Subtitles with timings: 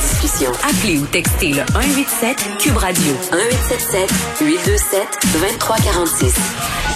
[0.00, 0.50] Discussion.
[0.62, 4.10] Appelez ou textez le 187 Cube Radio 1877
[4.40, 6.86] 827 2346.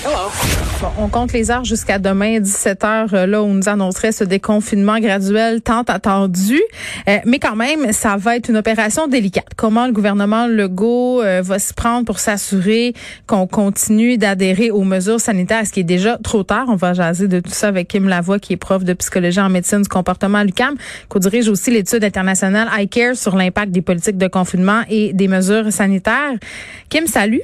[0.80, 4.24] Bon, on compte les heures jusqu'à demain, 17h, euh, là où on nous annoncerait ce
[4.24, 6.58] déconfinement graduel tant attendu.
[7.06, 9.48] Euh, mais quand même, ça va être une opération délicate.
[9.56, 12.94] Comment le gouvernement Legault euh, va se prendre pour s'assurer
[13.26, 16.64] qu'on continue d'adhérer aux mesures sanitaires, ce qui est déjà trop tard?
[16.68, 19.50] On va jaser de tout ça avec Kim Lavoie, qui est prof de psychologie en
[19.50, 20.76] médecine du comportement à l'UQAM,
[21.12, 22.68] qui dirige aussi l'étude internationale
[23.14, 26.34] sur l'impact des politiques de confinement et des mesures sanitaires.
[26.88, 27.42] Kim, salut.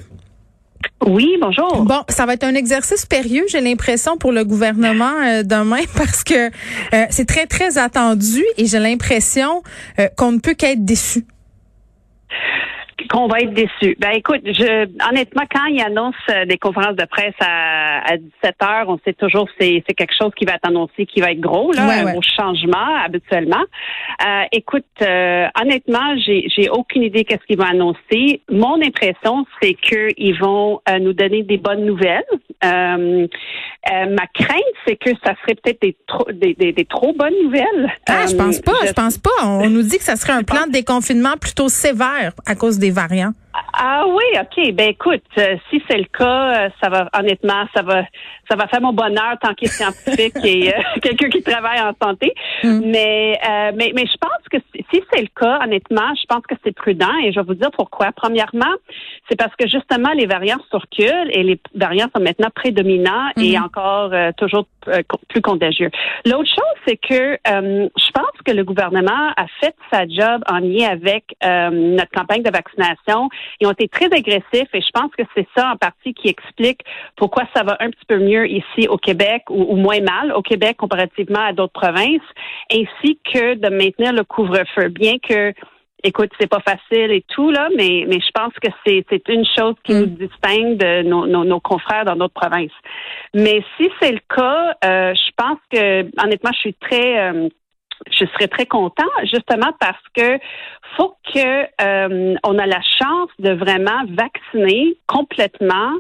[1.07, 1.85] Oui, bonjour.
[1.85, 6.25] Bon, ça va être un exercice périlleux, j'ai l'impression, pour le gouvernement euh, demain, parce
[6.25, 9.63] que euh, c'est très, très attendu et j'ai l'impression
[9.99, 11.25] euh, qu'on ne peut qu'être déçu
[13.11, 13.97] qu'on va être déçu.
[13.99, 18.55] Ben écoute, je honnêtement, quand il annonce euh, des conférences de presse à, à 17
[18.63, 21.41] heures, on sait toujours c'est c'est quelque chose qui va être annoncé, qui va être
[21.41, 23.65] gros là, un gros changement habituellement.
[24.27, 28.41] Euh, écoute, euh, honnêtement, j'ai j'ai aucune idée qu'est-ce qu'ils vont annoncer.
[28.51, 32.25] Mon impression, c'est qu'ils vont euh, nous donner des bonnes nouvelles.
[32.63, 37.93] ma crainte, c'est que ça serait peut-être des trop des, des, trop bonnes nouvelles.
[38.09, 39.31] Ah, je pense pas, je, je pense pas.
[39.43, 42.86] On nous dit que ça serait un plan de déconfinement plutôt sévère à cause des
[42.91, 43.37] variants.
[43.79, 44.73] Ah oui, ok.
[44.75, 48.05] Ben écoute, euh, si c'est le cas, euh, ça va honnêtement, ça va,
[48.49, 51.93] ça va faire mon bonheur tant qu'il est scientifique et euh, quelqu'un qui travaille en
[52.03, 52.33] santé.
[52.65, 52.81] Mm.
[52.87, 53.39] Mais,
[53.75, 54.57] mais, mais je pense que
[54.91, 57.71] si c'est le cas, honnêtement, je pense que c'est prudent et je vais vous dire
[57.77, 58.13] pourquoi.
[58.13, 58.75] Premièrement,
[59.29, 63.63] c'est parce que justement les variants circulent et les variants sont maintenant prédominants et mm-hmm.
[63.63, 64.67] encore toujours
[65.29, 65.91] plus contagieux.
[66.25, 70.89] L'autre chose, c'est que je pense que le gouvernement a fait sa job en lien
[70.89, 73.29] avec notre campagne de vaccination
[73.61, 76.81] ils ont été très agressifs et je pense que c'est ça en partie qui explique
[77.17, 80.77] pourquoi ça va un petit peu mieux ici au Québec ou, moins mal au Québec
[80.77, 82.21] comparativement à d'autres provinces,
[82.73, 84.89] ainsi que de maintenir le couvre-feu.
[84.89, 85.53] Bien que
[86.03, 89.45] écoute, c'est pas facile et tout, là, mais, mais je pense que c'est, c'est une
[89.57, 89.99] chose qui mm.
[89.99, 92.71] nous distingue de nos, nos, confrères dans d'autres provinces.
[93.35, 97.49] Mais si c'est le cas, euh, je pense que, honnêtement, je suis très, euh,
[98.11, 100.39] je serais très content justement parce que
[100.97, 105.93] faut que euh, on a la chance de vraiment vacciner complètement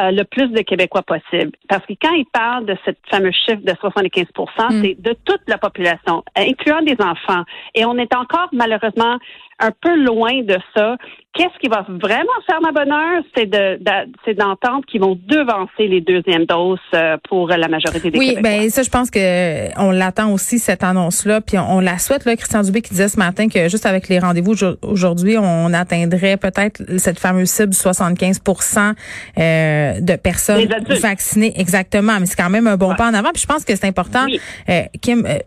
[0.00, 1.52] euh, le plus de Québécois possible.
[1.68, 4.82] Parce que quand ils parlent de ce fameux chiffre de 75 mm.
[4.82, 7.44] c'est de toute la population, incluant des enfants.
[7.74, 9.18] Et on est encore malheureusement
[9.60, 10.96] un peu loin de ça.
[11.34, 13.78] Qu'est-ce qui va vraiment faire ma bonheur, c'est de,
[14.24, 18.50] c'est d'entendre qu'ils vont devancer les deuxièmes doses euh, pour la majorité des oui, Québécois.
[18.50, 22.24] Oui, ben ça, je pense que on l'attend aussi cette annonce-là, puis on, la souhaite.
[22.24, 26.38] Là, Christian Dubé qui disait ce matin que juste avec les rendez-vous aujourd'hui, on atteindrait
[26.38, 28.94] peut-être cette fameuse cible 75%
[29.38, 30.68] euh, de personnes
[31.00, 32.18] vaccinées exactement.
[32.18, 33.30] Mais c'est quand même un bon pas en avant.
[33.32, 34.26] Puis je pense que c'est important,
[34.68, 35.38] euh, Kim, euh,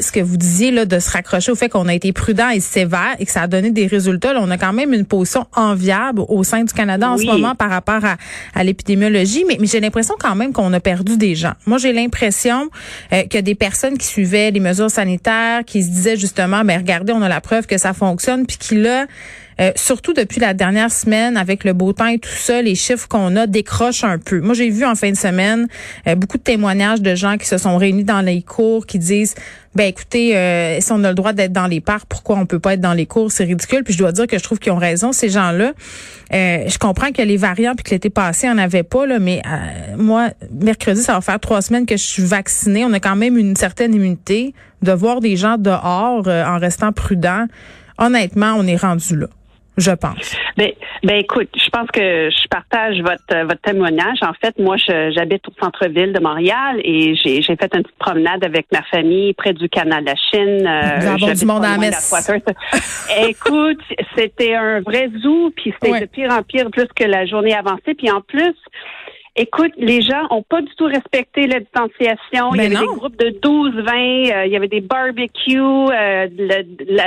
[0.00, 2.60] ce que vous disiez là, de se raccrocher au fait qu'on a été prudent et
[2.60, 4.32] sévère et que ça a des résultats.
[4.32, 7.54] Là, on a quand même une position enviable au sein du Canada en ce moment
[7.54, 8.16] par rapport à,
[8.54, 9.44] à l'épidémiologie.
[9.46, 11.52] Mais, mais j'ai l'impression quand même qu'on a perdu des gens.
[11.66, 12.68] Moi, j'ai l'impression
[13.12, 17.12] euh, que des personnes qui suivaient les mesures sanitaires, qui se disaient justement, ben regardez,
[17.12, 19.06] on a la preuve que ça fonctionne, puis qui là
[19.58, 23.08] euh, surtout depuis la dernière semaine, avec le beau temps et tout ça, les chiffres
[23.08, 24.40] qu'on a décrochent un peu.
[24.40, 25.66] Moi, j'ai vu en fin de semaine
[26.06, 29.34] euh, beaucoup de témoignages de gens qui se sont réunis dans les cours, qui disent,
[29.74, 32.58] ben écoutez, euh, si on a le droit d'être dans les parcs, pourquoi on peut
[32.58, 33.32] pas être dans les cours?
[33.32, 33.82] C'est ridicule.
[33.82, 35.72] Puis je dois dire que je trouve qu'ils ont raison ces gens-là.
[36.30, 39.42] je comprends que les variants puis que l'été passé, on avait pas là, mais
[39.96, 42.84] moi, mercredi, ça va faire trois semaines que je suis vaccinée.
[42.84, 44.54] On a quand même une certaine immunité.
[44.82, 47.46] De voir des gens dehors en restant prudent,
[47.98, 49.26] honnêtement, on est rendu là
[49.76, 50.36] je pense.
[50.56, 50.70] Ben,
[51.02, 54.18] ben écoute, je pense que je partage votre votre témoignage.
[54.22, 58.66] En fait, moi, j'habite au centre-ville de Montréal et j'ai fait une petite promenade avec
[58.72, 60.66] ma famille près du canal de la Chine.
[60.66, 61.76] Euh, Nous avons du monde à la
[63.28, 63.80] écoute,
[64.16, 67.94] c'était un vrai zoo, puis c'était de pire en pire plus que la journée avancée.
[67.96, 68.54] Puis en plus,
[69.38, 72.54] Écoute, les gens ont pas du tout respecté la distanciation.
[72.54, 75.60] il y Ben avait des groupes de 12, 20, euh, il y avait des barbecues,
[75.60, 76.26] euh,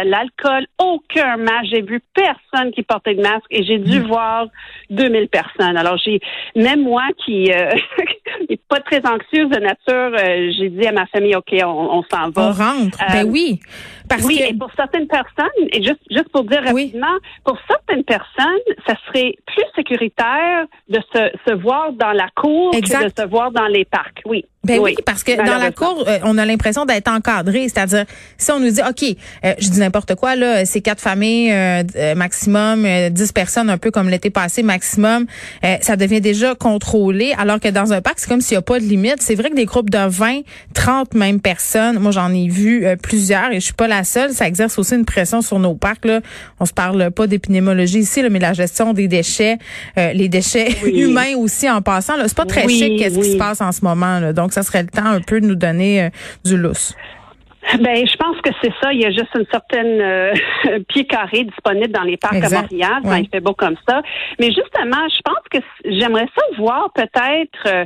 [0.03, 1.69] l'alcool, aucun masque.
[1.71, 4.45] J'ai vu personne qui portait de masque et j'ai dû voir
[4.91, 5.75] 2000 personnes.
[5.75, 6.19] Alors, j'ai,
[6.55, 7.71] même moi qui euh,
[8.49, 12.03] est pas très anxieuse de nature, euh, j'ai dit à ma famille, OK, on, on
[12.03, 12.41] s'en va.
[12.41, 12.99] On rentre.
[13.01, 13.59] Euh, ben oui.
[14.09, 16.85] Parce oui, que et pour certaines personnes, et juste, juste pour dire Oui.
[16.85, 22.73] rapidement, pour certaines personnes, ça serait plus sécuritaire de se, se voir dans la cour
[22.73, 22.99] Exact.
[22.99, 24.21] que de se voir dans les parcs.
[24.25, 24.45] Oui.
[24.65, 27.69] Ben oui, parce que dans la cour, euh, on a l'impression d'être encadré.
[27.69, 28.03] C'est-à-dire,
[28.37, 29.03] si on nous dit, OK,
[29.45, 33.69] euh, je dis n'importe quoi, là, c'est quatre familles euh, euh, maximum, euh, dix personnes,
[33.69, 35.27] un peu comme l'été passé maximum,
[35.63, 38.61] euh, ça devient déjà contrôlé, alors que dans un parc, c'est comme s'il n'y a
[38.61, 39.21] pas de limite.
[39.21, 40.41] C'est vrai que des groupes de 20,
[40.73, 44.33] 30 même personnes, moi j'en ai vu euh, plusieurs et je suis pas la seule,
[44.33, 46.03] ça exerce aussi une pression sur nos parcs.
[46.05, 46.19] Là.
[46.59, 49.57] On se parle pas d'épidémiologie ici, là, mais la gestion des déchets,
[49.97, 50.91] euh, les déchets Oui.
[50.99, 53.71] humains aussi en passant, là, c'est pas très Oui, chic qu'est-ce qui se passe en
[53.71, 54.19] ce moment.
[54.19, 54.33] Là.
[54.33, 56.09] Donc, ça serait le temps un peu de nous donner euh,
[56.45, 56.95] du lousse.
[57.79, 58.93] Ben, je pense que c'est ça.
[58.93, 60.33] Il y a juste une certaine euh,
[60.87, 62.57] pied carré disponible dans les parcs Exact.
[62.57, 63.21] à Montréal Ouais.
[63.21, 64.01] il fait beau comme ça.
[64.39, 67.85] Mais justement, je pense que j'aimerais ça voir peut-être euh,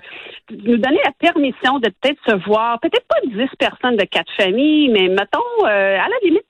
[0.52, 4.90] nous donner la permission de peut-être se voir, peut-être pas 10 personnes de quatre familles,
[4.90, 6.46] mais mettons, euh, à la limite,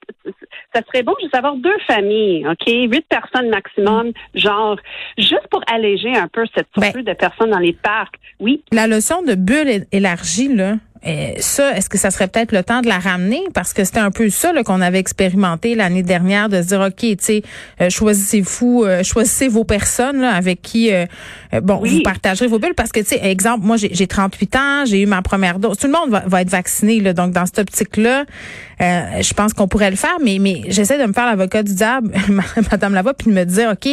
[0.74, 2.66] ça serait bon juste avoir deux familles, OK?
[2.66, 4.76] Huit personnes maximum, genre,
[5.18, 8.16] juste pour alléger un peu cette Ben- surplus de personnes dans les parcs.
[8.40, 10.74] Oui, La notion de bulle élargie, là,
[11.06, 13.40] euh, ça, est-ce que ça serait peut-être le temps de la ramener?
[13.52, 16.94] Parce que c'était un peu ça qu'on avait expérimenté l'année dernière, de se dire, OK,
[17.00, 17.42] tu sais,
[17.80, 21.06] euh, choisissez-vous, euh, choisissez vos personnes là, avec qui, euh,
[21.52, 21.96] euh, bon, Oui.
[21.96, 22.74] vous partagerez vos bulles.
[22.74, 25.76] Parce que, tu sais, exemple, moi, j'ai j'ai 38 ans, j'ai eu ma première dose.
[25.76, 27.12] Tout le monde va, va être vacciné, là.
[27.12, 28.24] Donc, dans cette optique-là,
[28.80, 31.74] euh, je pense qu'on pourrait le faire, mais, mais j'essaie de me faire l'avocat du
[31.74, 32.10] diable,
[32.70, 33.88] Madame Lavoie, puis de me dire, OK,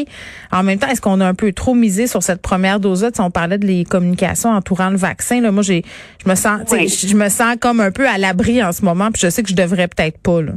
[0.51, 3.09] en même temps, est-ce qu'on a un peu trop misé sur cette première dose-là?
[3.19, 5.39] On parlait de les communications entourant le vaccin.
[5.41, 5.83] Là, moi, j'ai,
[6.23, 6.89] je me sens, Oui.
[7.01, 9.43] Je je me sens comme un peu à l'abri en ce moment, puis je sais
[9.43, 10.41] que je devrais peut-être pas.
[10.41, 10.53] Là.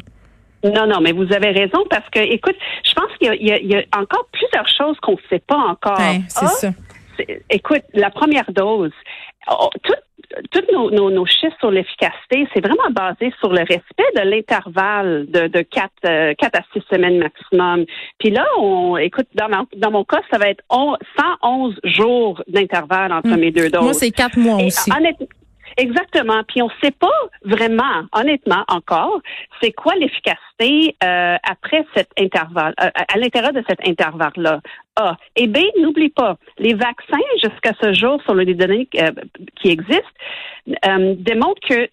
[0.64, 3.72] Non, non, mais vous avez raison parce que, écoute, je pense qu'il y a- y,
[3.72, 5.98] y encore plusieurs choses qu'on ne sait pas encore.
[5.98, 6.68] Ouais, c'est Ah, ça.
[7.50, 8.90] Écoute, la première dose,
[9.50, 9.92] oh, tout-
[10.50, 15.26] tous nos, nos, nos chiffres sur l'efficacité, c'est vraiment basé sur le respect de l'intervalle
[15.28, 17.84] de, de 4, euh, quatre à 6 semaines maximum.
[18.18, 20.96] Puis là, on, écoute, dans, ma- dans mon cas, ça va être on-
[21.42, 23.80] 111 jours d'intervalle entre mes deux doses.
[23.82, 23.84] Hmm.
[23.84, 24.90] Moi, c'est quatre mois Et aussi.
[25.76, 26.42] Exactement.
[26.46, 27.08] Puis on ne sait pas
[27.44, 29.20] vraiment, honnêtement, encore,
[29.60, 34.60] c'est quoi l'efficacité euh, après cet intervalle, euh, à l'intérieur de cet intervalle-là.
[34.96, 35.16] A.
[35.34, 39.10] Et B, n'oublie pas, les vaccins, jusqu'à ce jour, sur les données euh,
[39.60, 40.04] qui existent,
[41.18, 41.90] démontrent que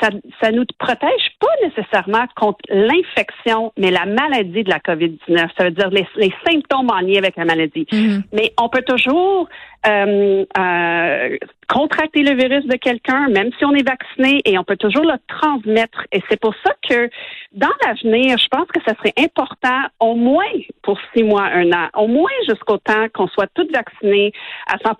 [0.00, 0.10] ça
[0.40, 5.48] ça nous protège pas nécessairement contre l'infection, mais la maladie de la COVID-19.
[5.56, 7.86] Ça veut dire les, les symptômes en lien avec la maladie.
[7.90, 8.22] Mhm.
[8.32, 9.48] Mais on peut toujours
[9.86, 11.36] euh, euh,
[11.68, 15.14] contracter le virus de quelqu'un, même si on est vacciné, et on peut toujours le
[15.26, 16.04] transmettre.
[16.12, 17.08] Et c'est pour ça que
[17.52, 20.44] dans l'avenir, je pense que ça serait important, au moins
[20.82, 24.32] pour six mois, un an, au moins jusqu'au temps qu'on soit tous vaccinés
[24.66, 24.96] à 100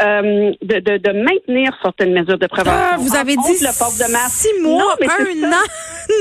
[0.00, 2.90] euh, de, de, de maintenir certaines mesures de prévention.
[2.92, 4.48] Ah, vous avez dit le port de masque.
[4.48, 5.66] six mois, Non, mais c'est un an.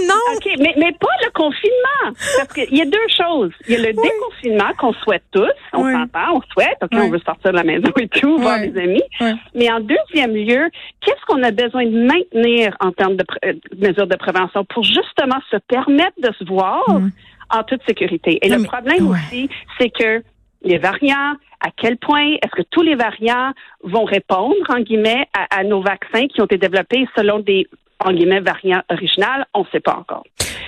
[0.07, 0.35] non.
[0.35, 2.13] OK, mais, mais pas confinement.
[2.37, 3.51] Parce qu'il y a deux choses.
[3.67, 5.51] Il y a le déconfinement qu'on souhaite tous.
[5.73, 5.91] On Oui.
[5.93, 6.77] s'entend, on souhaite.
[6.81, 6.99] OK, Oui.
[7.03, 9.03] on veut sortir de la maison et tout, voir les amis.
[9.53, 10.69] Mais en deuxième lieu,
[11.01, 14.83] qu'est-ce qu'on a besoin de maintenir en termes de, euh, de mesures de prévention pour
[14.83, 18.39] justement se permettre de se voir en toute sécurité?
[18.41, 19.49] Et le problème aussi,
[19.79, 20.23] c'est que
[20.63, 23.51] les variants, à quel point est-ce que tous les variants
[23.83, 27.67] vont répondre, en guillemets, à, à nos vaccins qui ont été développés selon des,
[28.03, 29.43] en guillemets, variants originaux?
[29.53, 30.23] On ne sait pas encore.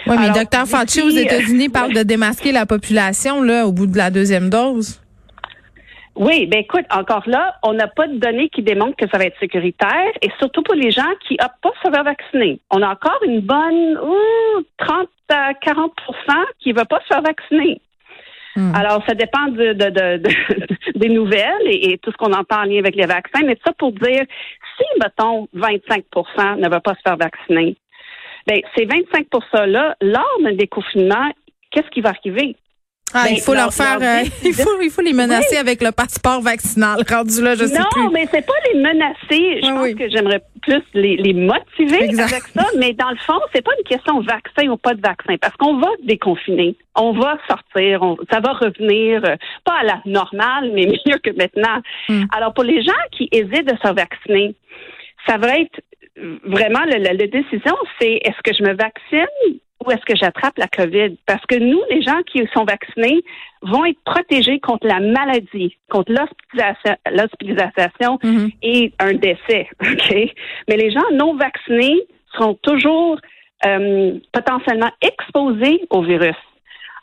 [0.09, 0.65] Oui, mais Alors, Dr.
[0.68, 4.10] Fauci aux d'ici, États-Unis euh, parle de démasquer la population là au bout de la
[4.10, 5.01] deuxième dose.
[6.15, 9.25] Oui, ben écoute, encore là, on n'a pas de données qui démontrent que ça va
[9.25, 12.60] être sécuritaire et surtout pour les gens qui optent pas se faire vacciner.
[12.72, 15.91] On a encore une bonne ouh, 30 à 40%
[16.60, 17.79] qui ne veulent pas se faire vacciner.
[18.55, 18.74] Hmm.
[18.74, 22.62] Alors, ça dépend de, de- de- de- des nouvelles et, et tout ce qu'on entend
[22.62, 23.41] en lien avec les vaccins.
[23.46, 24.24] Mais ça pour dire,
[24.77, 27.77] si, mettons, 25% ne veulent pas se faire vacciner,
[28.48, 31.32] ben ces 25 %-là, lors d'un déconfinement,
[31.72, 32.56] qu'est-ce qui va arriver?
[33.13, 35.94] Ah, Ben, il faut leur faire, euh, il faut, il faut les menacer avec le
[35.94, 36.98] passeport vaccinal.
[37.10, 38.10] Rendu là, je sais non, plus.
[38.12, 39.62] mais c'est pas les menacer.
[39.62, 39.96] Je Oui, pense oui.
[39.96, 42.34] que j'aimerais plus les, les motiver Exact.
[42.34, 42.66] avec ça.
[42.77, 45.77] Mais dans le fond, c'est pas une question vaccin ou pas de vaccin, parce qu'on
[45.77, 50.88] va déconfiner, on va sortir, on- ça va revenir euh, pas à la normale, mais
[51.08, 51.82] mieux que maintenant.
[52.10, 52.25] Hmm.
[52.36, 54.54] Alors pour les gens qui hésitent de se vacciner,
[55.25, 55.80] ça va être
[56.43, 60.57] vraiment le- la, la décision, c'est est-ce que je me vaccine ou est-ce que j'attrape
[60.57, 61.17] la COVID?
[61.27, 63.21] Parce que nous, les gens qui sont vaccinés,
[63.62, 66.12] vont être protégés contre la maladie, contre
[67.12, 68.50] l'hospitalisation Mhm.
[68.62, 69.67] et un décès.
[69.81, 70.15] OK?
[70.67, 72.01] Mais les gens non vaccinés
[72.33, 73.17] seront toujours
[73.65, 76.36] euh, potentiellement exposés au virus.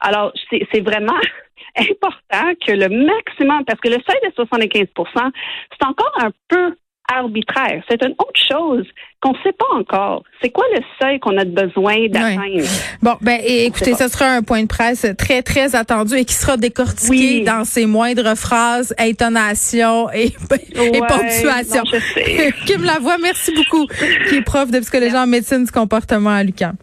[0.00, 1.18] Alors, c'est c'est vraiment
[1.76, 5.30] important que le maximum, parce que le seuil de 75%
[5.73, 6.76] c'est encore un peu
[7.13, 7.83] arbitraire.
[7.89, 8.87] C'est une autre chose
[9.21, 10.23] qu'on ne sait pas encore.
[10.43, 12.65] C'est quoi le seuil qu'on a besoin d'atteindre?
[13.03, 16.35] Bon, ben et écoutez, ce sera un point de presse très, très attendu et qui
[16.35, 17.45] sera décortiqué Oui.
[17.45, 20.33] dans ses moindres phrases, intonations et, et
[20.79, 22.53] Ouais, non, je sais.
[22.67, 23.87] Kim Lavoie, merci beaucoup,
[24.29, 26.75] qui est prof de psychologie en médecine du comportement à l'UQAM.